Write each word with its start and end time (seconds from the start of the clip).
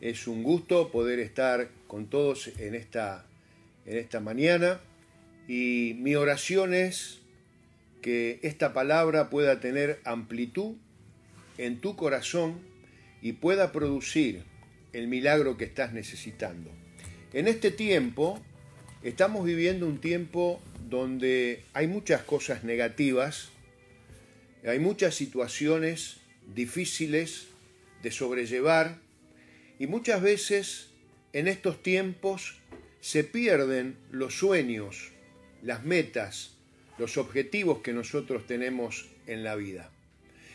Es 0.00 0.26
un 0.26 0.42
gusto 0.42 0.90
poder 0.90 1.18
estar 1.20 1.70
con 1.86 2.08
todos 2.08 2.48
en 2.58 2.74
esta, 2.74 3.24
en 3.86 3.96
esta 3.96 4.20
mañana 4.20 4.80
y 5.48 5.96
mi 5.98 6.16
oración 6.16 6.74
es 6.74 7.20
que 8.02 8.38
esta 8.42 8.74
palabra 8.74 9.30
pueda 9.30 9.58
tener 9.60 10.00
amplitud 10.04 10.76
en 11.56 11.80
tu 11.80 11.96
corazón 11.96 12.60
y 13.22 13.32
pueda 13.32 13.72
producir 13.72 14.44
el 14.92 15.08
milagro 15.08 15.56
que 15.56 15.64
estás 15.64 15.92
necesitando. 15.92 16.70
En 17.32 17.48
este 17.48 17.70
tiempo 17.70 18.42
estamos 19.02 19.46
viviendo 19.46 19.86
un 19.86 19.98
tiempo 19.98 20.60
donde 20.88 21.64
hay 21.72 21.86
muchas 21.86 22.22
cosas 22.22 22.64
negativas, 22.64 23.48
hay 24.66 24.78
muchas 24.78 25.14
situaciones 25.14 26.18
difíciles 26.54 27.48
de 28.02 28.10
sobrellevar 28.10 29.05
y 29.78 29.86
muchas 29.86 30.22
veces 30.22 30.90
en 31.32 31.48
estos 31.48 31.82
tiempos 31.82 32.58
se 33.00 33.24
pierden 33.24 33.96
los 34.10 34.38
sueños, 34.38 35.12
las 35.62 35.84
metas, 35.84 36.56
los 36.98 37.18
objetivos 37.18 37.80
que 37.80 37.92
nosotros 37.92 38.46
tenemos 38.46 39.08
en 39.26 39.44
la 39.44 39.54
vida. 39.54 39.90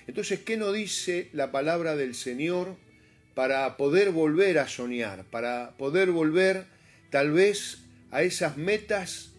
Entonces, 0.08 0.40
¿qué 0.40 0.58
nos 0.58 0.74
dice 0.74 1.30
la 1.34 1.52
palabra 1.52 1.96
del 1.96 2.16
Señor 2.16 2.76
para 3.36 3.78
poder 3.78 4.12
volver 4.12 4.60
a 4.60 4.68
soñar, 4.68 5.26
para 5.26 5.78
poder 5.78 6.12
volver 6.12 6.66
tal 7.10 7.32
vez 7.32 7.84
a 8.10 8.24
esas 8.24 8.58
metas 8.58 9.32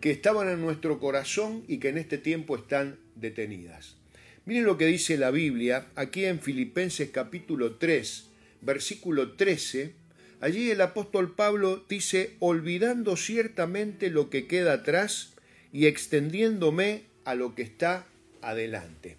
que 0.00 0.10
estaban 0.10 0.48
en 0.48 0.60
nuestro 0.60 0.98
corazón 0.98 1.64
y 1.68 1.78
que 1.78 1.88
en 1.88 1.98
este 1.98 2.18
tiempo 2.18 2.56
están 2.56 2.98
detenidas? 3.14 3.96
Miren 4.44 4.64
lo 4.64 4.76
que 4.78 4.86
dice 4.86 5.16
la 5.16 5.30
Biblia 5.30 5.86
aquí 5.94 6.24
en 6.24 6.40
Filipenses 6.40 7.10
capítulo 7.10 7.76
3, 7.76 8.27
versículo 8.60 9.32
13. 9.32 9.94
Allí 10.40 10.70
el 10.70 10.80
apóstol 10.80 11.34
Pablo 11.34 11.84
dice, 11.88 12.36
olvidando 12.38 13.16
ciertamente 13.16 14.10
lo 14.10 14.30
que 14.30 14.46
queda 14.46 14.74
atrás 14.74 15.34
y 15.72 15.86
extendiéndome 15.86 17.04
a 17.24 17.34
lo 17.34 17.54
que 17.54 17.62
está 17.62 18.06
adelante. 18.40 19.16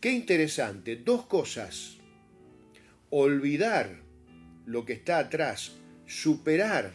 Qué 0.00 0.12
interesante, 0.12 0.96
dos 0.96 1.26
cosas. 1.26 1.96
Olvidar 3.10 4.00
lo 4.66 4.84
que 4.84 4.92
está 4.92 5.18
atrás, 5.18 5.72
superar 6.06 6.92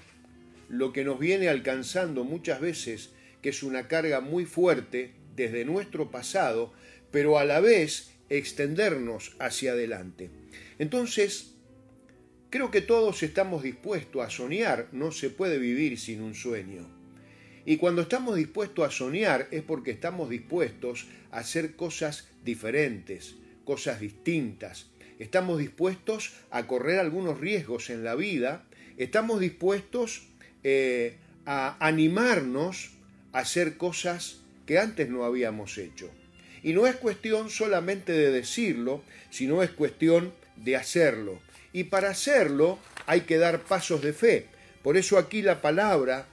lo 0.70 0.94
que 0.94 1.04
nos 1.04 1.20
viene 1.20 1.50
alcanzando 1.50 2.24
muchas 2.24 2.62
veces, 2.62 3.12
que 3.42 3.50
es 3.50 3.64
una 3.64 3.88
carga 3.88 4.22
muy 4.22 4.46
fuerte 4.46 5.14
desde 5.36 5.66
nuestro 5.66 6.10
pasado, 6.10 6.74
pero 7.12 7.38
a 7.38 7.46
la 7.46 7.60
vez 7.60 8.12
extendernos 8.30 9.36
hacia 9.40 9.74
adelante. 9.74 10.32
Entonces, 10.80 11.55
creo 12.50 12.72
que 12.72 12.82
todos 12.82 13.24
estamos 13.24 13.64
dispuestos 13.64 14.26
a 14.26 14.30
soñar, 14.30 14.88
no 14.92 15.12
se 15.12 15.30
puede 15.30 15.58
vivir 15.60 16.00
sin 16.00 16.22
un 16.22 16.36
sueño. 16.36 16.88
Y 17.66 17.78
cuando 17.78 18.04
estamos 18.04 18.36
dispuestos 18.36 18.88
a 18.88 18.92
soñar 18.92 19.48
es 19.52 19.64
porque 19.64 19.92
estamos 19.92 20.30
dispuestos 20.30 21.08
a 21.32 21.40
hacer 21.40 21.76
cosas 21.76 22.28
diferentes, 22.44 23.36
cosas 23.66 24.00
distintas. 24.00 24.88
Estamos 25.18 25.58
dispuestos 25.58 26.34
a 26.52 26.68
correr 26.68 27.00
algunos 27.00 27.40
riesgos 27.40 27.90
en 27.90 28.04
la 28.04 28.16
vida. 28.16 28.64
Estamos 28.98 29.40
dispuestos 29.40 30.28
eh, 30.64 31.18
a 31.46 31.76
animarnos 31.86 32.92
a 33.34 33.40
hacer 33.40 33.78
cosas 33.78 34.42
que 34.66 34.78
antes 34.78 35.10
no 35.10 35.26
habíamos 35.26 35.78
hecho. 35.78 36.10
Y 36.64 36.74
no 36.74 36.88
es 36.88 36.96
cuestión 36.96 37.50
solamente 37.50 38.12
de 38.12 38.32
decirlo, 38.32 39.04
sino 39.30 39.64
es 39.64 39.70
cuestión 39.72 40.34
de 40.56 40.76
hacerlo. 40.76 41.40
Y 41.76 41.84
para 41.84 42.12
hacerlo 42.12 42.80
hay 43.06 43.22
que 43.22 43.38
dar 43.38 43.64
pasos 43.64 44.02
de 44.02 44.14
fe. 44.14 44.46
Por 44.82 44.96
eso 44.96 45.18
aquí 45.18 45.42
la 45.42 45.60
palabra 45.60 46.26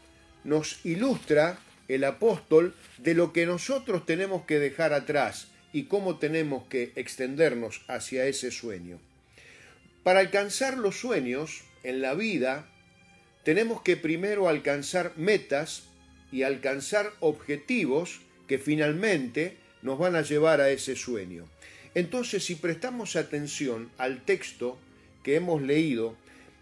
nos 0.45 0.79
ilustra 0.87 1.59
el 1.89 2.05
apóstol 2.05 2.77
de 2.99 3.15
lo 3.15 3.33
que 3.33 3.45
nosotros 3.45 4.07
tenemos 4.07 4.45
que 4.45 4.61
dejar 4.61 4.93
atrás 4.93 5.49
y 5.73 5.87
cómo 5.87 6.21
tenemos 6.21 6.69
que 6.69 6.93
extendernos 6.95 7.83
hacia 7.89 8.27
ese 8.27 8.53
sueño. 8.53 9.01
Para 10.05 10.21
alcanzar 10.21 10.79
los 10.79 11.01
sueños 11.01 11.65
en 11.83 12.03
la 12.03 12.15
vida, 12.15 12.69
tenemos 13.43 13.83
que 13.83 13.97
primero 13.97 14.49
alcanzar 14.49 15.13
metas 15.17 15.89
y 16.31 16.45
alcanzar 16.45 17.11
objetivos 17.19 18.21
que 18.47 18.59
finalmente 18.61 19.57
nos 19.83 19.99
van 19.99 20.15
a 20.15 20.23
llevar 20.23 20.61
a 20.61 20.71
ese 20.71 20.95
sueño. 20.95 21.49
Entonces, 21.97 22.45
si 22.45 22.55
prestamos 22.55 23.17
atención 23.17 23.91
al 23.99 24.25
texto 24.25 24.79
que 25.23 25.37
hemos 25.37 25.63
leído, 25.63 26.17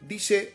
dice 0.06 0.54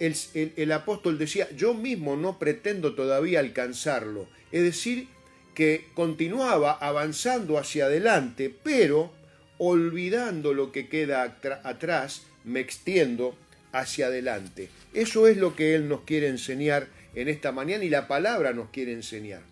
el, 0.00 0.72
apóstol 0.72 1.18
decía, 1.18 1.48
yo 1.54 1.74
mismo 1.74 2.16
no 2.16 2.38
pretendo 2.38 2.94
todavía 2.94 3.40
alcanzarlo. 3.40 4.28
Es 4.50 4.62
decir, 4.62 5.08
que 5.54 5.88
continuaba 5.94 6.72
avanzando 6.72 7.58
hacia 7.58 7.84
adelante, 7.84 8.54
pero 8.62 9.12
olvidando 9.58 10.54
lo 10.54 10.72
que 10.72 10.88
queda 10.88 11.22
atrás, 11.64 12.22
me 12.44 12.60
extiendo 12.60 13.36
hacia 13.72 14.06
adelante. 14.06 14.70
Eso 14.94 15.28
es 15.28 15.36
lo 15.36 15.54
que 15.54 15.74
Él 15.74 15.88
nos 15.88 16.00
quiere 16.02 16.28
enseñar 16.28 16.88
en 17.14 17.28
esta 17.28 17.52
mañana 17.52 17.84
y 17.84 17.90
la 17.90 18.08
palabra 18.08 18.54
nos 18.54 18.70
quiere 18.70 18.92
enseñar. 18.92 19.42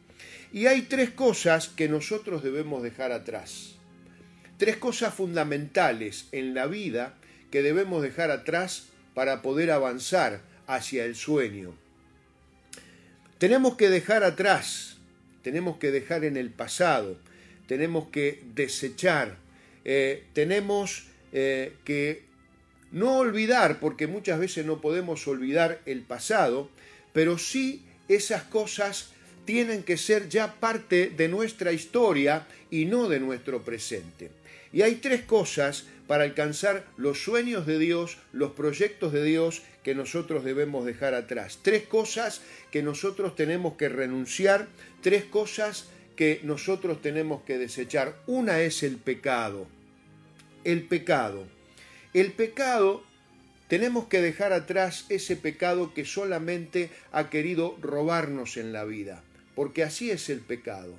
Y 0.50 0.64
hay 0.64 0.82
tres 0.82 1.10
cosas 1.10 1.68
que 1.68 1.90
nosotros 1.90 2.42
debemos 2.42 2.82
dejar 2.82 3.12
atrás. 3.12 3.74
Tres 4.56 4.78
cosas 4.78 5.12
fundamentales 5.12 6.28
en 6.32 6.54
la 6.54 6.66
vida 6.66 7.18
que 7.50 7.62
debemos 7.62 8.02
dejar 8.02 8.30
atrás 8.30 8.88
para 9.14 9.42
poder 9.42 9.70
avanzar 9.70 10.42
hacia 10.66 11.04
el 11.04 11.14
sueño. 11.16 11.74
Tenemos 13.38 13.76
que 13.76 13.88
dejar 13.88 14.24
atrás, 14.24 14.98
tenemos 15.42 15.78
que 15.78 15.90
dejar 15.90 16.24
en 16.24 16.36
el 16.36 16.50
pasado, 16.50 17.18
tenemos 17.66 18.08
que 18.08 18.42
desechar, 18.54 19.36
eh, 19.84 20.24
tenemos 20.32 21.06
eh, 21.32 21.74
que 21.84 22.24
no 22.90 23.18
olvidar, 23.18 23.80
porque 23.80 24.06
muchas 24.06 24.40
veces 24.40 24.66
no 24.66 24.80
podemos 24.80 25.26
olvidar 25.28 25.80
el 25.86 26.02
pasado, 26.02 26.70
pero 27.12 27.38
sí 27.38 27.84
esas 28.08 28.42
cosas 28.42 29.12
tienen 29.48 29.82
que 29.82 29.96
ser 29.96 30.28
ya 30.28 30.56
parte 30.60 31.08
de 31.08 31.26
nuestra 31.26 31.72
historia 31.72 32.46
y 32.70 32.84
no 32.84 33.08
de 33.08 33.18
nuestro 33.18 33.62
presente. 33.62 34.28
Y 34.74 34.82
hay 34.82 34.96
tres 34.96 35.22
cosas 35.22 35.86
para 36.06 36.24
alcanzar 36.24 36.84
los 36.98 37.22
sueños 37.24 37.64
de 37.64 37.78
Dios, 37.78 38.18
los 38.34 38.52
proyectos 38.52 39.10
de 39.10 39.24
Dios 39.24 39.62
que 39.82 39.94
nosotros 39.94 40.44
debemos 40.44 40.84
dejar 40.84 41.14
atrás. 41.14 41.60
Tres 41.62 41.84
cosas 41.84 42.42
que 42.70 42.82
nosotros 42.82 43.36
tenemos 43.36 43.78
que 43.78 43.88
renunciar, 43.88 44.68
tres 45.00 45.24
cosas 45.24 45.86
que 46.14 46.40
nosotros 46.42 47.00
tenemos 47.00 47.40
que 47.44 47.56
desechar. 47.56 48.16
Una 48.26 48.60
es 48.60 48.82
el 48.82 48.98
pecado. 48.98 49.66
El 50.62 50.82
pecado. 50.82 51.46
El 52.12 52.32
pecado 52.32 53.02
tenemos 53.68 54.08
que 54.08 54.20
dejar 54.20 54.52
atrás 54.52 55.06
ese 55.08 55.36
pecado 55.36 55.94
que 55.94 56.04
solamente 56.04 56.90
ha 57.12 57.30
querido 57.30 57.78
robarnos 57.80 58.58
en 58.58 58.74
la 58.74 58.84
vida, 58.84 59.22
porque 59.58 59.82
así 59.82 60.12
es 60.12 60.30
el 60.30 60.38
pecado. 60.38 60.94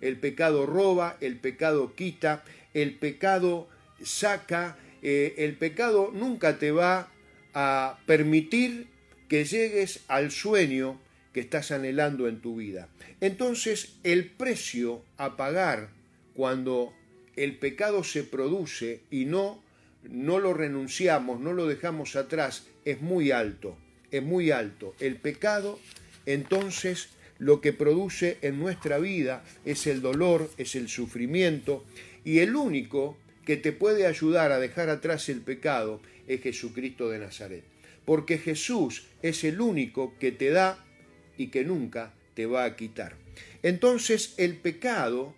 El 0.00 0.16
pecado 0.16 0.64
roba, 0.64 1.18
el 1.20 1.36
pecado 1.36 1.94
quita, 1.94 2.42
el 2.72 2.94
pecado 2.94 3.68
saca, 4.02 4.78
eh, 5.02 5.34
el 5.36 5.56
pecado 5.56 6.10
nunca 6.14 6.58
te 6.58 6.70
va 6.70 7.12
a 7.52 7.98
permitir 8.06 8.86
que 9.28 9.44
llegues 9.44 10.00
al 10.08 10.30
sueño 10.30 10.98
que 11.34 11.40
estás 11.40 11.70
anhelando 11.70 12.28
en 12.28 12.40
tu 12.40 12.56
vida. 12.56 12.88
Entonces 13.20 13.98
el 14.04 14.24
precio 14.24 15.02
a 15.18 15.36
pagar 15.36 15.90
cuando 16.32 16.94
el 17.36 17.58
pecado 17.58 18.04
se 18.04 18.24
produce 18.24 19.02
y 19.10 19.26
no, 19.26 19.62
no 20.04 20.38
lo 20.38 20.54
renunciamos, 20.54 21.40
no 21.40 21.52
lo 21.52 21.66
dejamos 21.66 22.16
atrás, 22.16 22.68
es 22.86 23.02
muy 23.02 23.32
alto, 23.32 23.76
es 24.10 24.22
muy 24.22 24.50
alto. 24.50 24.94
El 24.98 25.16
pecado 25.16 25.78
entonces 26.24 27.10
lo 27.38 27.60
que 27.60 27.72
produce 27.72 28.38
en 28.42 28.58
nuestra 28.58 28.98
vida 28.98 29.44
es 29.64 29.86
el 29.86 30.00
dolor, 30.00 30.50
es 30.56 30.74
el 30.74 30.88
sufrimiento 30.88 31.84
y 32.24 32.40
el 32.40 32.56
único 32.56 33.16
que 33.44 33.56
te 33.56 33.72
puede 33.72 34.06
ayudar 34.06 34.52
a 34.52 34.58
dejar 34.58 34.90
atrás 34.90 35.28
el 35.28 35.40
pecado 35.40 36.00
es 36.26 36.42
Jesucristo 36.42 37.08
de 37.08 37.18
Nazaret. 37.18 37.64
Porque 38.04 38.38
Jesús 38.38 39.06
es 39.22 39.44
el 39.44 39.60
único 39.60 40.14
que 40.18 40.32
te 40.32 40.50
da 40.50 40.84
y 41.36 41.48
que 41.48 41.64
nunca 41.64 42.12
te 42.34 42.46
va 42.46 42.64
a 42.64 42.76
quitar. 42.76 43.16
Entonces 43.62 44.34
el 44.36 44.56
pecado 44.56 45.34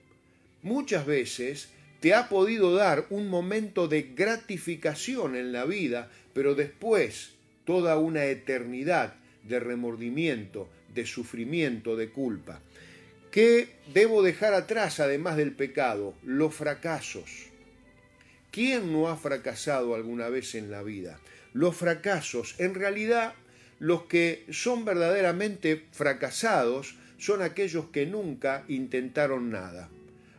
muchas 0.63 1.07
veces 1.07 1.69
te 2.01 2.15
ha 2.15 2.29
podido 2.29 2.75
dar 2.75 3.07
un 3.11 3.29
momento 3.29 3.87
de 3.87 4.11
gratificación 4.15 5.37
en 5.37 5.53
la 5.53 5.65
vida, 5.65 6.11
pero 6.33 6.55
después 6.55 7.33
toda 7.65 7.99
una 7.99 8.25
eternidad 8.25 9.15
de 9.45 9.61
remordimiento, 9.61 10.69
de 10.95 11.07
sufrimiento, 11.07 11.97
de 11.97 12.11
culpa. 12.11 12.61
¿Qué 13.31 13.77
debo 13.93 14.23
dejar 14.23 14.55
atrás 14.55 15.01
además 15.01 15.37
del 15.37 15.53
pecado? 15.53 16.15
Los 16.25 16.55
fracasos 16.55 17.51
¿Quién 18.51 18.93
no 18.93 19.09
ha 19.09 19.17
fracasado 19.17 19.95
alguna 19.95 20.29
vez 20.29 20.57
en 20.57 20.73
la 20.73 20.83
vida? 20.83 21.21
los 21.53 21.77
fracasos. 21.77 22.55
En 22.59 22.75
realidad, 22.75 23.35
los 23.79 24.05
que 24.05 24.45
son 24.51 24.85
verdaderamente 24.85 25.87
fracasados 25.93 26.97
son 27.19 27.43
aquellos 27.43 27.87
que 27.87 28.07
nunca 28.07 28.65
intentaron 28.69 29.51
nada, 29.51 29.91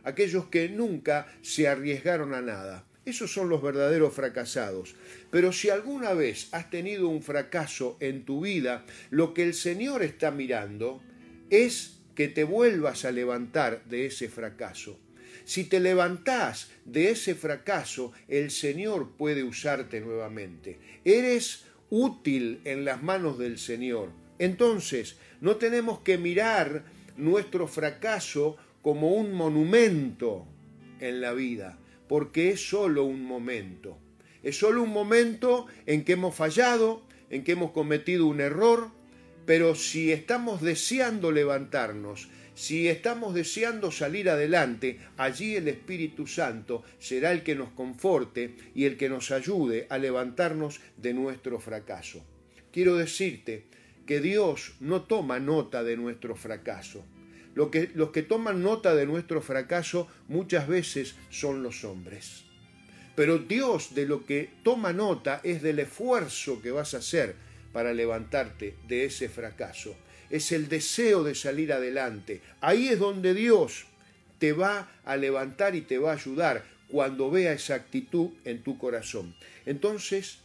aquellos 0.04 0.46
que 0.46 0.68
nunca 0.68 1.26
se 1.42 1.68
arriesgaron 1.68 2.34
a 2.34 2.40
nada. 2.40 2.84
Esos 3.04 3.32
son 3.32 3.48
los 3.48 3.62
verdaderos 3.62 4.14
fracasados. 4.14 4.94
Pero 5.30 5.52
si 5.52 5.70
alguna 5.70 6.14
vez 6.14 6.48
has 6.52 6.70
tenido 6.70 7.08
un 7.08 7.22
fracaso 7.22 7.96
en 8.00 8.24
tu 8.24 8.42
vida, 8.42 8.84
lo 9.10 9.34
que 9.34 9.42
el 9.42 9.54
Señor 9.54 10.02
está 10.02 10.30
mirando 10.30 11.02
es 11.50 11.98
que 12.14 12.28
te 12.28 12.44
vuelvas 12.44 13.04
a 13.04 13.10
levantar 13.10 13.84
de 13.86 14.06
ese 14.06 14.28
fracaso. 14.28 14.98
Si 15.44 15.64
te 15.64 15.80
levantás 15.80 16.70
de 16.84 17.10
ese 17.10 17.34
fracaso, 17.34 18.12
el 18.28 18.50
Señor 18.50 19.16
puede 19.16 19.42
usarte 19.42 20.00
nuevamente. 20.00 20.78
Eres 21.04 21.64
útil 21.90 22.60
en 22.64 22.84
las 22.84 23.02
manos 23.02 23.38
del 23.38 23.58
Señor. 23.58 24.10
Entonces, 24.38 25.16
no 25.40 25.56
tenemos 25.56 26.00
que 26.00 26.18
mirar 26.18 26.84
nuestro 27.16 27.66
fracaso 27.66 28.56
como 28.82 29.14
un 29.14 29.32
monumento 29.32 30.46
en 31.00 31.20
la 31.20 31.32
vida, 31.32 31.78
porque 32.12 32.50
es 32.50 32.68
solo 32.68 33.04
un 33.04 33.24
momento. 33.24 33.98
Es 34.42 34.58
solo 34.58 34.82
un 34.82 34.90
momento 34.90 35.66
en 35.86 36.04
que 36.04 36.12
hemos 36.12 36.34
fallado, 36.34 37.00
en 37.30 37.42
que 37.42 37.52
hemos 37.52 37.70
cometido 37.70 38.26
un 38.26 38.42
error, 38.42 38.90
pero 39.46 39.74
si 39.74 40.12
estamos 40.12 40.60
deseando 40.60 41.32
levantarnos, 41.32 42.28
si 42.54 42.86
estamos 42.86 43.32
deseando 43.32 43.90
salir 43.90 44.28
adelante, 44.28 44.98
allí 45.16 45.56
el 45.56 45.68
Espíritu 45.68 46.26
Santo 46.26 46.82
será 46.98 47.32
el 47.32 47.42
que 47.42 47.54
nos 47.54 47.70
conforte 47.70 48.56
y 48.74 48.84
el 48.84 48.98
que 48.98 49.08
nos 49.08 49.30
ayude 49.30 49.86
a 49.88 49.96
levantarnos 49.96 50.82
de 50.98 51.14
nuestro 51.14 51.60
fracaso. 51.60 52.22
Quiero 52.72 52.96
decirte 52.96 53.64
que 54.04 54.20
Dios 54.20 54.74
no 54.80 55.04
toma 55.04 55.40
nota 55.40 55.82
de 55.82 55.96
nuestro 55.96 56.36
fracaso. 56.36 57.06
Que, 57.70 57.90
los 57.94 58.10
que 58.10 58.22
toman 58.22 58.62
nota 58.62 58.94
de 58.94 59.06
nuestro 59.06 59.40
fracaso 59.42 60.08
muchas 60.28 60.68
veces 60.68 61.14
son 61.30 61.62
los 61.62 61.84
hombres. 61.84 62.44
Pero 63.14 63.38
Dios 63.38 63.94
de 63.94 64.06
lo 64.06 64.24
que 64.24 64.50
toma 64.62 64.92
nota 64.92 65.40
es 65.44 65.62
del 65.62 65.80
esfuerzo 65.80 66.62
que 66.62 66.70
vas 66.70 66.94
a 66.94 66.98
hacer 66.98 67.34
para 67.72 67.92
levantarte 67.92 68.76
de 68.88 69.04
ese 69.04 69.28
fracaso 69.28 69.94
es 70.32 70.50
el 70.50 70.68
deseo 70.68 71.22
de 71.22 71.34
salir 71.34 71.72
adelante. 71.72 72.40
Ahí 72.62 72.88
es 72.88 72.98
donde 72.98 73.34
Dios 73.34 73.84
te 74.38 74.52
va 74.52 74.90
a 75.04 75.16
levantar 75.16 75.76
y 75.76 75.82
te 75.82 75.98
va 75.98 76.10
a 76.10 76.14
ayudar 76.14 76.64
cuando 76.88 77.30
vea 77.30 77.52
esa 77.52 77.74
actitud 77.74 78.30
en 78.46 78.62
tu 78.62 78.78
corazón. 78.78 79.36
Entonces, 79.66 80.38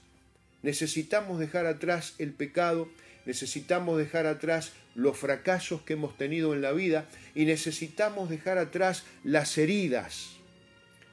necesitamos 0.62 1.40
dejar 1.40 1.66
atrás 1.66 2.16
el 2.20 2.34
pecado, 2.34 2.90
necesitamos 3.28 4.00
dejar 4.00 4.26
atrás 4.26 4.72
los 4.96 5.16
fracasos 5.16 5.84
que 5.84 5.94
hemos 5.94 6.18
tenido 6.18 6.56
en 6.56 6.64
la 6.64 6.72
vida 6.72 7.08
y 7.36 7.46
necesitamos 7.46 8.30
dejar 8.30 8.58
atrás 8.58 9.04
las 9.24 9.60
heridas. 9.60 10.38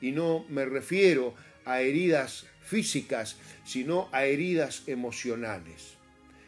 Y 0.00 0.12
no 0.12 0.46
me 0.48 0.64
refiero 0.64 1.34
a 1.66 1.82
heridas 1.82 2.46
físicas, 2.62 3.36
sino 3.66 4.08
a 4.12 4.24
heridas 4.24 4.84
emocionales 4.86 5.94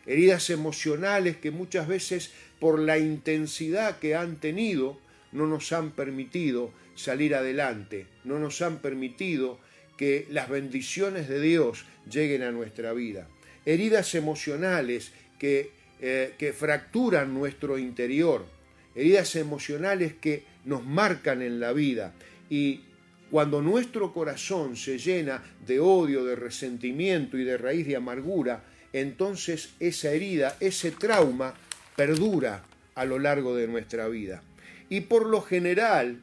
heridas 0.07 0.51
emocionales 0.51 1.37
que 1.37 1.51
muchas 1.51 1.89
veces 1.89 2.31
por 2.61 2.79
la 2.79 2.99
intensidad 2.99 3.99
que 3.99 4.15
han 4.15 4.37
tenido 4.37 4.99
no 5.33 5.47
nos 5.47 5.73
han 5.73 5.91
permitido 5.91 6.73
salir 6.95 7.35
adelante, 7.35 8.07
no 8.25 8.39
nos 8.39 8.63
han 8.63 8.79
permitido 8.79 9.59
que 9.99 10.27
las 10.31 10.49
bendiciones 10.49 11.29
de 11.29 11.41
Dios 11.41 11.85
lleguen 12.11 12.43
a 12.43 12.53
nuestra 12.53 12.93
vida. 12.93 13.29
Heridas 13.65 14.15
emocionales 14.15 15.13
que, 15.39 15.71
eh, 16.01 16.35
que 16.39 16.53
fracturan 16.53 17.33
nuestro 17.35 17.79
interior, 17.79 18.45
heridas 18.95 19.37
emocionales 19.37 20.15
que 20.15 20.45
nos 20.65 20.85
marcan 20.85 21.43
en 21.43 21.61
la 21.61 21.73
vida 21.73 22.15
y 22.49 22.81
cuando 23.31 23.61
nuestro 23.61 24.13
corazón 24.13 24.77
se 24.77 24.99
llena 24.99 25.43
de 25.67 25.81
odio, 25.81 26.25
de 26.25 26.37
resentimiento 26.37 27.37
y 27.37 27.45
de 27.45 27.57
raíz 27.57 27.87
de 27.87 27.97
amargura, 27.97 28.65
entonces 28.93 29.71
esa 29.81 30.11
herida, 30.11 30.57
ese 30.61 30.93
trauma, 30.93 31.55
perdura 31.97 32.63
a 32.95 33.05
lo 33.05 33.19
largo 33.19 33.57
de 33.57 33.67
nuestra 33.67 34.09
vida. 34.09 34.43
Y 34.89 35.03
por 35.03 35.27
lo 35.27 35.43
general, 35.43 36.21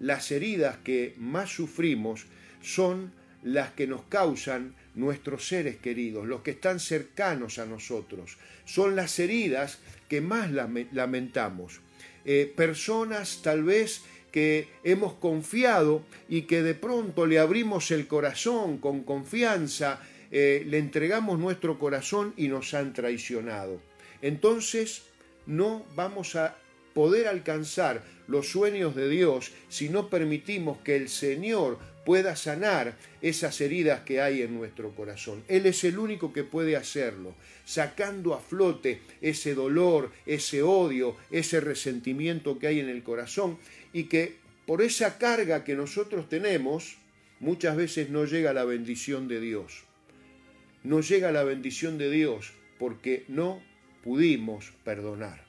las 0.00 0.30
heridas 0.30 0.76
que 0.84 1.14
más 1.18 1.50
sufrimos 1.50 2.26
son 2.62 3.12
las 3.44 3.70
que 3.70 3.86
nos 3.86 4.02
causan 4.04 4.74
nuestros 4.94 5.46
seres 5.46 5.76
queridos, 5.76 6.26
los 6.26 6.42
que 6.42 6.52
están 6.52 6.80
cercanos 6.80 7.58
a 7.58 7.66
nosotros. 7.66 8.36
Son 8.64 8.96
las 8.96 9.18
heridas 9.18 9.78
que 10.08 10.20
más 10.20 10.50
lamentamos. 10.50 11.80
Eh, 12.24 12.52
personas 12.56 13.40
tal 13.42 13.62
vez 13.62 14.02
que 14.32 14.68
hemos 14.82 15.12
confiado 15.14 16.02
y 16.28 16.42
que 16.42 16.62
de 16.62 16.74
pronto 16.74 17.26
le 17.26 17.38
abrimos 17.38 17.90
el 17.92 18.08
corazón 18.08 18.78
con 18.78 19.04
confianza 19.04 20.00
eh, 20.36 20.64
le 20.66 20.78
entregamos 20.78 21.38
nuestro 21.38 21.78
corazón 21.78 22.34
y 22.36 22.48
nos 22.48 22.74
han 22.74 22.92
traicionado. 22.92 23.80
Entonces 24.20 25.04
no 25.46 25.86
vamos 25.94 26.34
a 26.34 26.56
poder 26.92 27.28
alcanzar 27.28 28.02
los 28.26 28.48
sueños 28.48 28.96
de 28.96 29.08
Dios 29.08 29.52
si 29.68 29.88
no 29.88 30.10
permitimos 30.10 30.78
que 30.78 30.96
el 30.96 31.08
Señor 31.08 31.78
pueda 32.04 32.36
sanar 32.36 32.96
esas 33.22 33.60
heridas 33.60 34.00
que 34.00 34.20
hay 34.20 34.42
en 34.42 34.54
nuestro 34.54 34.94
corazón. 34.94 35.42
Él 35.48 35.66
es 35.66 35.84
el 35.84 35.98
único 35.98 36.32
que 36.32 36.44
puede 36.44 36.76
hacerlo, 36.76 37.34
sacando 37.64 38.34
a 38.34 38.40
flote 38.40 39.00
ese 39.20 39.54
dolor, 39.54 40.12
ese 40.26 40.62
odio, 40.62 41.16
ese 41.30 41.60
resentimiento 41.60 42.58
que 42.58 42.66
hay 42.66 42.80
en 42.80 42.88
el 42.88 43.02
corazón 43.02 43.58
y 43.92 44.04
que 44.04 44.36
por 44.66 44.82
esa 44.82 45.18
carga 45.18 45.64
que 45.64 45.74
nosotros 45.74 46.28
tenemos, 46.28 46.96
muchas 47.40 47.76
veces 47.76 48.10
no 48.10 48.24
llega 48.24 48.52
la 48.52 48.64
bendición 48.64 49.28
de 49.28 49.40
Dios 49.40 49.84
no 50.84 51.00
llega 51.00 51.32
la 51.32 51.42
bendición 51.42 51.98
de 51.98 52.10
Dios 52.10 52.52
porque 52.78 53.24
no 53.26 53.62
pudimos 54.04 54.72
perdonar. 54.84 55.43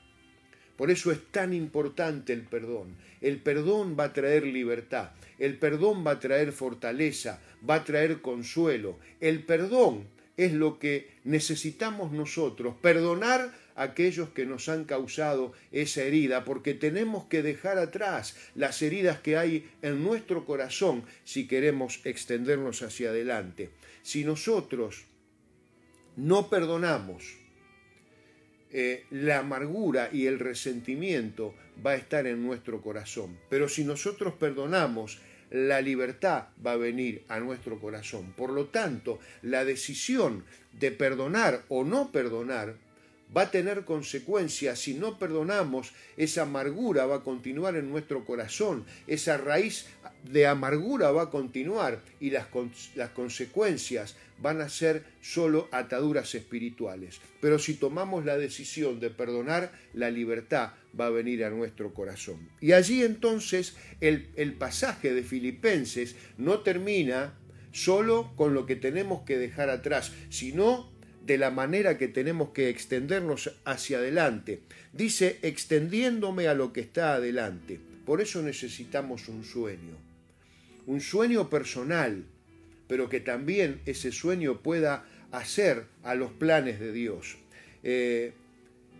Por 0.76 0.90
eso 0.90 1.10
es 1.10 1.18
tan 1.30 1.52
importante 1.52 2.32
el 2.32 2.42
perdón. 2.42 2.96
El 3.20 3.38
perdón 3.38 3.96
va 3.98 4.04
a 4.04 4.12
traer 4.12 4.44
libertad, 4.44 5.10
el 5.38 5.58
perdón 5.58 6.06
va 6.06 6.12
a 6.12 6.20
traer 6.20 6.52
fortaleza, 6.52 7.40
va 7.68 7.76
a 7.76 7.84
traer 7.84 8.20
consuelo. 8.20 8.98
El 9.20 9.42
perdón 9.42 10.06
es 10.36 10.52
lo 10.52 10.78
que 10.78 11.08
necesitamos 11.24 12.12
nosotros, 12.12 12.74
perdonar 12.80 13.52
a 13.74 13.82
aquellos 13.84 14.30
que 14.30 14.46
nos 14.46 14.68
han 14.68 14.84
causado 14.84 15.52
esa 15.72 16.02
herida, 16.02 16.44
porque 16.44 16.74
tenemos 16.74 17.24
que 17.26 17.42
dejar 17.42 17.78
atrás 17.78 18.36
las 18.54 18.82
heridas 18.82 19.20
que 19.20 19.36
hay 19.36 19.68
en 19.82 20.02
nuestro 20.02 20.44
corazón 20.44 21.04
si 21.24 21.46
queremos 21.46 22.00
extendernos 22.04 22.82
hacia 22.82 23.10
adelante. 23.10 23.70
Si 24.02 24.24
nosotros 24.24 25.04
no 26.16 26.48
perdonamos, 26.48 27.45
eh, 28.78 29.06
la 29.10 29.38
amargura 29.38 30.10
y 30.12 30.26
el 30.26 30.38
resentimiento 30.38 31.54
va 31.84 31.92
a 31.92 31.96
estar 31.96 32.26
en 32.26 32.46
nuestro 32.46 32.82
corazón. 32.82 33.38
Pero 33.48 33.70
si 33.70 33.84
nosotros 33.84 34.34
perdonamos, 34.34 35.18
la 35.48 35.80
libertad 35.80 36.48
va 36.64 36.72
a 36.72 36.76
venir 36.76 37.24
a 37.28 37.40
nuestro 37.40 37.80
corazón. 37.80 38.34
Por 38.36 38.50
lo 38.50 38.66
tanto, 38.66 39.18
la 39.40 39.64
decisión 39.64 40.44
de 40.78 40.90
perdonar 40.90 41.62
o 41.70 41.84
no 41.84 42.12
perdonar 42.12 42.76
va 43.34 43.42
a 43.42 43.50
tener 43.50 43.84
consecuencias. 43.84 44.78
Si 44.78 44.94
no 44.94 45.18
perdonamos, 45.18 45.92
esa 46.16 46.42
amargura 46.42 47.06
va 47.06 47.16
a 47.16 47.22
continuar 47.22 47.76
en 47.76 47.90
nuestro 47.90 48.24
corazón, 48.24 48.84
esa 49.06 49.36
raíz 49.36 49.86
de 50.24 50.46
amargura 50.46 51.12
va 51.12 51.22
a 51.22 51.30
continuar 51.30 52.02
y 52.20 52.30
las, 52.30 52.46
las 52.94 53.10
consecuencias 53.10 54.16
van 54.38 54.60
a 54.60 54.68
ser 54.68 55.04
solo 55.20 55.68
ataduras 55.72 56.34
espirituales. 56.34 57.20
Pero 57.40 57.58
si 57.58 57.74
tomamos 57.74 58.24
la 58.24 58.36
decisión 58.36 59.00
de 59.00 59.10
perdonar, 59.10 59.72
la 59.94 60.10
libertad 60.10 60.72
va 60.98 61.06
a 61.06 61.10
venir 61.10 61.44
a 61.44 61.50
nuestro 61.50 61.94
corazón. 61.94 62.48
Y 62.60 62.72
allí 62.72 63.02
entonces 63.02 63.76
el, 64.00 64.28
el 64.36 64.54
pasaje 64.54 65.14
de 65.14 65.22
Filipenses 65.22 66.16
no 66.38 66.60
termina 66.60 67.34
solo 67.72 68.32
con 68.36 68.54
lo 68.54 68.66
que 68.66 68.76
tenemos 68.76 69.22
que 69.22 69.38
dejar 69.38 69.70
atrás, 69.70 70.12
sino 70.30 70.95
de 71.26 71.38
la 71.38 71.50
manera 71.50 71.98
que 71.98 72.08
tenemos 72.08 72.50
que 72.50 72.68
extendernos 72.68 73.56
hacia 73.64 73.98
adelante. 73.98 74.60
Dice, 74.92 75.38
extendiéndome 75.42 76.46
a 76.46 76.54
lo 76.54 76.72
que 76.72 76.80
está 76.80 77.14
adelante. 77.14 77.80
Por 78.04 78.20
eso 78.20 78.42
necesitamos 78.42 79.28
un 79.28 79.44
sueño. 79.44 79.96
Un 80.86 81.00
sueño 81.00 81.50
personal, 81.50 82.24
pero 82.86 83.08
que 83.08 83.18
también 83.18 83.80
ese 83.86 84.12
sueño 84.12 84.62
pueda 84.62 85.04
hacer 85.32 85.86
a 86.04 86.14
los 86.14 86.30
planes 86.30 86.78
de 86.78 86.92
Dios. 86.92 87.36
Eh, 87.82 88.32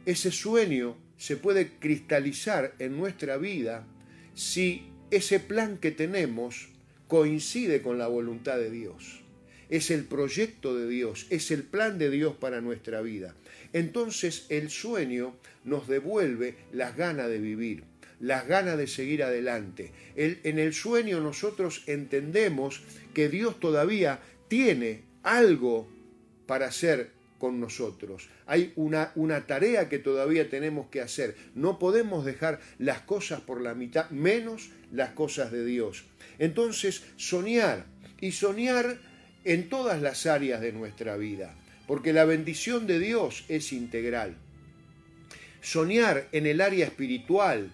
ese 0.04 0.32
sueño 0.32 0.96
se 1.16 1.36
puede 1.36 1.70
cristalizar 1.78 2.74
en 2.80 2.96
nuestra 2.96 3.36
vida 3.36 3.86
si 4.34 4.90
ese 5.12 5.38
plan 5.38 5.78
que 5.78 5.92
tenemos 5.92 6.68
coincide 7.06 7.82
con 7.82 7.98
la 7.98 8.08
voluntad 8.08 8.56
de 8.56 8.70
Dios. 8.70 9.22
Es 9.70 9.90
el 9.90 10.04
proyecto 10.04 10.76
de 10.76 10.88
Dios, 10.88 11.26
es 11.30 11.50
el 11.50 11.62
plan 11.62 11.98
de 11.98 12.10
Dios 12.10 12.34
para 12.36 12.60
nuestra 12.60 13.00
vida. 13.00 13.34
Entonces 13.72 14.46
el 14.48 14.70
sueño 14.70 15.36
nos 15.64 15.88
devuelve 15.88 16.56
las 16.72 16.96
ganas 16.96 17.28
de 17.28 17.38
vivir, 17.38 17.84
las 18.20 18.46
ganas 18.46 18.78
de 18.78 18.86
seguir 18.86 19.22
adelante. 19.22 19.92
en 20.14 20.58
el 20.58 20.72
sueño 20.72 21.20
nosotros 21.20 21.82
entendemos 21.86 22.82
que 23.12 23.28
Dios 23.28 23.60
todavía 23.60 24.20
tiene 24.48 25.02
algo 25.22 25.88
para 26.46 26.66
hacer 26.66 27.10
con 27.38 27.60
nosotros. 27.60 28.28
Hay 28.46 28.72
una, 28.76 29.12
una, 29.14 29.46
tarea 29.46 29.88
que 29.88 29.98
todavía 29.98 30.48
tenemos 30.48 30.88
que 30.88 31.00
hacer. 31.00 31.36
No 31.54 31.78
podemos 31.78 32.24
dejar 32.24 32.60
las 32.78 33.00
cosas 33.00 33.40
por 33.40 33.60
la 33.60 33.74
mitad, 33.74 34.10
menos 34.10 34.70
las 34.92 35.10
cosas 35.10 35.52
de 35.52 35.64
Dios. 35.64 36.04
Entonces, 36.38 37.02
soñar 37.16 37.86
y 38.20 38.32
soñar 38.32 38.98
en 39.46 39.68
todas 39.68 40.02
las 40.02 40.26
áreas 40.26 40.60
de 40.60 40.72
nuestra 40.72 41.16
vida, 41.16 41.54
porque 41.86 42.12
la 42.12 42.24
bendición 42.24 42.88
de 42.88 42.98
Dios 42.98 43.44
es 43.48 43.72
integral. 43.72 44.36
Soñar 45.62 46.28
en 46.32 46.46
el 46.46 46.60
área 46.60 46.84
espiritual, 46.84 47.72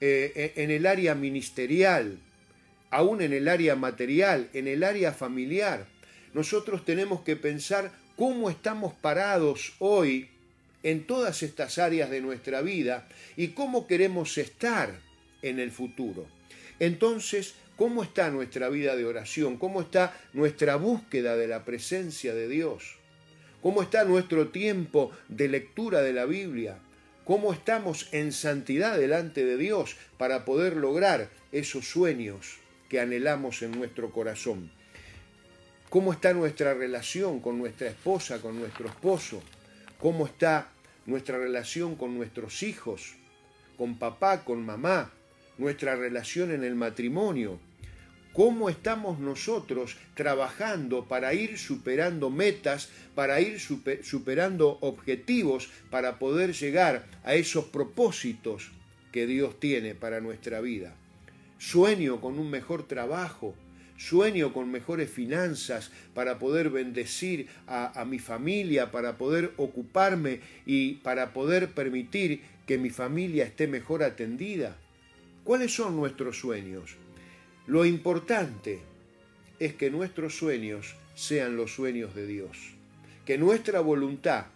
eh, 0.00 0.52
en 0.56 0.72
el 0.72 0.86
área 0.86 1.14
ministerial, 1.14 2.18
aún 2.90 3.22
en 3.22 3.32
el 3.32 3.46
área 3.46 3.76
material, 3.76 4.50
en 4.52 4.66
el 4.66 4.82
área 4.82 5.12
familiar. 5.12 5.86
Nosotros 6.34 6.84
tenemos 6.84 7.20
que 7.20 7.36
pensar 7.36 7.92
cómo 8.16 8.50
estamos 8.50 8.92
parados 8.92 9.74
hoy 9.78 10.28
en 10.82 11.06
todas 11.06 11.44
estas 11.44 11.78
áreas 11.78 12.10
de 12.10 12.20
nuestra 12.20 12.60
vida 12.60 13.06
y 13.36 13.48
cómo 13.48 13.86
queremos 13.86 14.36
estar 14.36 14.98
en 15.42 15.60
el 15.60 15.70
futuro. 15.70 16.26
Entonces, 16.80 17.54
¿cómo 17.78 18.02
está 18.02 18.30
nuestra 18.30 18.68
vida 18.68 18.94
de 18.96 19.06
oración? 19.06 19.56
¿Cómo 19.56 19.80
está 19.80 20.14
nuestra 20.34 20.76
búsqueda 20.76 21.36
de 21.36 21.48
la 21.48 21.64
presencia 21.64 22.34
de 22.34 22.48
Dios? 22.48 22.96
¿Cómo 23.62 23.80
está 23.80 24.04
nuestro 24.04 24.48
tiempo 24.48 25.10
de 25.28 25.48
lectura 25.48 26.02
de 26.02 26.12
la 26.12 26.26
Biblia? 26.26 26.78
¿Cómo 27.24 27.54
estamos 27.54 28.08
en 28.12 28.32
santidad 28.32 28.98
delante 28.98 29.46
de 29.46 29.56
Dios 29.56 29.96
para 30.18 30.44
poder 30.44 30.76
lograr 30.76 31.30
esos 31.52 31.88
sueños 31.88 32.58
que 32.90 33.00
anhelamos 33.00 33.62
en 33.62 33.72
nuestro 33.72 34.10
corazón? 34.10 34.70
cómo 35.90 36.12
está 36.12 36.34
nuestra 36.34 36.74
relación 36.74 37.40
con 37.40 37.58
nuestra 37.58 37.88
esposa, 37.88 38.40
con 38.40 38.58
nuestro 38.58 38.88
esposo, 38.88 39.42
cómo 39.98 40.26
está 40.26 40.68
nuestra 41.06 41.38
relación 41.38 41.96
con 41.96 42.16
nuestros 42.16 42.62
hijos, 42.62 43.14
con 43.76 43.98
papá, 43.98 44.44
con 44.44 44.64
mamá, 44.64 45.10
nuestra 45.56 45.96
relación 45.96 46.50
en 46.50 46.62
el 46.64 46.74
matrimonio, 46.74 47.58
cómo 48.38 48.70
estamos 48.70 49.18
nosotros 49.18 49.96
trabajando 50.14 51.06
para 51.06 51.34
ir 51.34 51.58
superando 51.58 52.30
metas, 52.30 52.88
para 53.16 53.40
ir 53.40 53.58
superando 53.58 54.78
objetivos, 54.80 55.68
para 55.90 56.20
poder 56.20 56.52
llegar 56.52 57.04
a 57.24 57.34
esos 57.34 57.64
propósitos 57.64 58.70
que 59.10 59.26
Dios 59.26 59.58
tiene 59.58 59.96
para 59.96 60.20
nuestra 60.20 60.60
vida. 60.60 60.94
Sueño 61.58 62.20
con 62.20 62.38
un 62.38 62.48
mejor 62.48 62.86
trabajo, 62.86 63.56
sueño 63.96 64.52
con 64.52 64.70
mejores 64.70 65.10
finanzas 65.10 65.90
para 66.14 66.38
poder 66.38 66.70
bendecir 66.70 67.48
a, 67.66 68.04
mi 68.04 68.20
familia, 68.20 68.92
para 68.92 69.18
poder 69.18 69.52
ocuparme 69.56 70.42
y 70.64 70.98
para 71.02 71.32
poder 71.32 71.72
permitir 71.72 72.42
que 72.68 72.78
mi 72.78 72.90
familia 72.90 73.46
esté 73.46 73.66
mejor 73.66 74.04
atendida. 74.04 74.76
¿Cuáles 75.42 75.74
son 75.74 75.96
nuestros 75.96 76.38
sueños? 76.38 76.96
Lo 77.68 77.84
importante 77.84 78.80
es 79.60 79.74
que 79.74 79.90
nuestros 79.90 80.36
sueños 80.36 80.96
sean 81.14 81.56
los 81.56 81.72
sueños 81.72 82.16
de 82.16 82.26
Dios, 82.26 82.58
que 83.24 83.38
nuestra 83.38 83.80
voluntad 83.80 84.46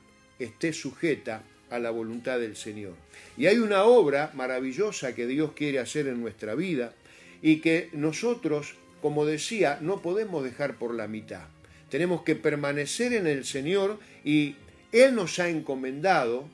esté 0.40 0.72
sujeta 0.72 1.44
a 1.70 1.78
la 1.78 1.90
voluntad 1.90 2.40
del 2.40 2.56
Señor. 2.56 2.94
Y 3.36 3.46
hay 3.46 3.58
una 3.58 3.84
obra 3.84 4.32
maravillosa 4.34 5.14
que 5.14 5.28
Dios 5.28 5.52
quiere 5.52 5.78
hacer 5.78 6.08
en 6.08 6.20
nuestra 6.20 6.56
vida 6.56 6.94
y 7.40 7.60
que 7.60 7.88
nosotros 7.92 8.74
como 9.02 9.26
decía, 9.26 9.78
no 9.82 10.00
podemos 10.00 10.44
dejar 10.44 10.76
por 10.76 10.94
la 10.94 11.08
mitad. 11.08 11.42
Tenemos 11.90 12.22
que 12.22 12.36
permanecer 12.36 13.12
en 13.12 13.26
el 13.26 13.44
Señor 13.44 13.98
y 14.24 14.54
Él 14.92 15.14
nos 15.14 15.38
ha 15.40 15.50
encomendado 15.50 16.48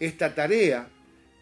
esta 0.00 0.34
tarea 0.34 0.88